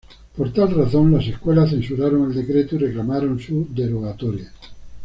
Por 0.35 0.51
tal 0.51 0.73
razón, 0.75 1.11
las 1.11 1.27
escuelas 1.27 1.69
censuraron 1.69 2.25
el 2.25 2.33
decreto 2.35 2.73
y 2.73 2.79
reclamaron 2.79 3.37
su 3.39 3.67
derogatoria. 3.69 4.51